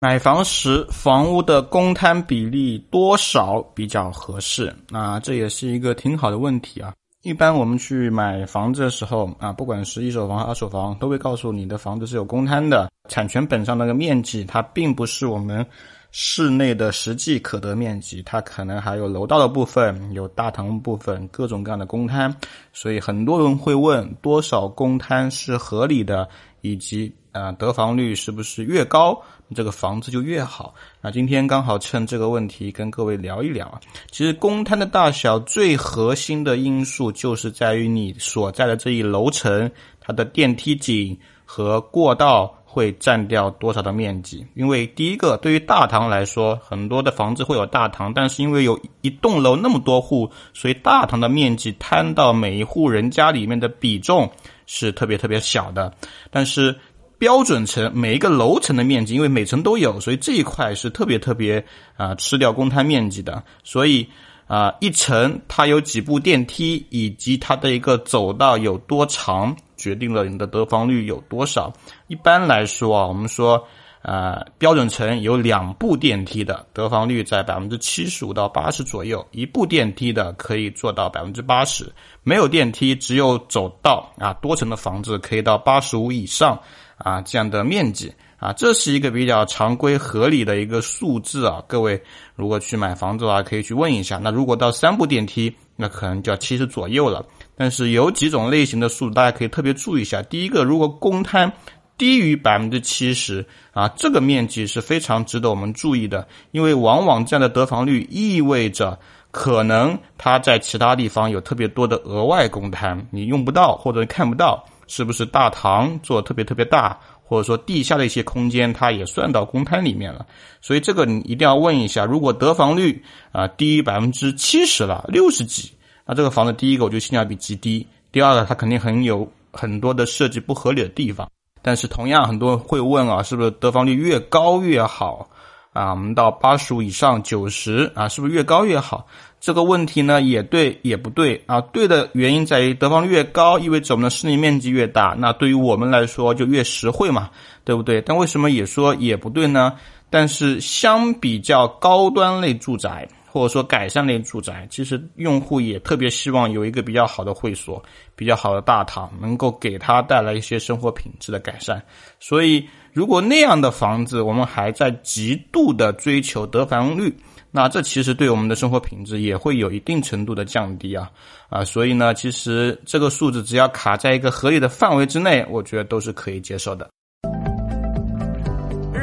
[0.00, 4.72] 买房时，房屋的公摊比例多少比较合适？
[4.92, 6.94] 啊，这也是一个挺好的问题啊。
[7.22, 12.88] 一般我们去买房子的时候啊，不管是一手房、二手房，都会告诉你的房子是有公摊的。
[13.08, 15.66] 产权本上那个面积，它并不是我们
[16.12, 22.32] 室内的实际可得面积，它可能还有楼道的部分、有大堂部分，各种各样的公摊。
[22.72, 26.28] 所以很多人会问，多少公摊是合理的，
[26.60, 29.20] 以及啊，得房率是不是越高？
[29.54, 30.74] 这个房子就越好。
[31.00, 33.80] 那今天刚好趁这个问题跟各位聊一聊啊。
[34.10, 39.70] 其实公摊的大小最核心的因素就是在于你所在的这一楼层，
[40.00, 44.46] 它的电梯井和过道会占掉多少的面积。
[44.54, 54.30] 因为第一个，对于大堂来说，很多的房子会有大堂，但是因为有一栋楼那么多户，所以大堂的面积摊到每一户人家里面的比重
[54.66, 55.90] 是特别特别小的。
[56.30, 56.76] 但是
[57.18, 61.64] 标准层每一个楼层的面积，因为每层都有，所以这一块是特别特别
[61.96, 63.42] 啊吃掉公摊面积的。
[63.64, 64.08] 所以
[64.46, 71.72] 啊，一层它有几部电梯，以及它的一个走道有多长，决定了你的得房率有多少。
[72.06, 73.62] 一般来说啊，我们说
[74.02, 86.58] 啊，标准层有两部电梯的得房率在百分之七十五到八十左右，一部电梯的可以做到百分之八十，没有电梯只有走道啊，多层的房子可以到八十五以上。
[86.98, 91.62] 啊，这样的面积啊，这是一个比较常规合理的一个数字啊。
[91.68, 92.02] 各位
[92.34, 94.18] 如果去买房子的话，可以去问一下。
[94.20, 97.24] 那如果到三部电梯，那可能就要七十左右了。
[97.56, 100.20] 但是有几种类型的数，大家可以特别注意一下。
[100.22, 101.52] 第一个，如果公摊
[101.98, 108.98] 低于百分之七十啊，这个面积是非常值得我们注意的，因为往往这样的得房率意味着
[109.30, 114.64] 可能它在其他地方有特别多的额外公摊，你用不到或者看不到。
[114.90, 120.26] 是不是大堂做特别特别大，或者说地下的一些空间，它也算到公摊里面了？
[120.62, 125.70] 所以这个你一定要问一下，如果得房率啊低于百分之七十了，六十几，
[126.06, 131.30] 那这个房子第一个我觉得性价比极低，第二个它肯定很有很多的设计不合理的地方。
[131.68, 135.28] 但是同样很多人会问啊，是不是得房率越高越好？
[135.74, 139.06] 啊，我们到八十五以上九十啊，是不是越高越好？
[139.38, 141.60] 这个问题呢，也对也不对啊。
[141.60, 147.28] 对的原因在于得房率越高，意味着我们的室内面积越大，那对于我们来说就越实惠嘛，
[147.64, 148.00] 对不对？
[148.00, 149.74] 但为什么也说也不对呢？
[150.08, 157.82] 但是相比较高端类住宅或者说改善类住宅，其实用户也特别希望有一个比较好的会所、
[158.16, 161.82] 比较好的大堂，能够给他带来一些生活品质的改善。
[162.18, 167.14] 所以，如果那样的房子，我们还在极度的追求得房率。
[167.50, 171.10] 那这其实对我们的生活品质也会有一定程度的降低啊
[171.48, 176.88] 啊，所以呢，其实这个数字只要卡在一个合理的范围之内，我觉得都是可以接受的。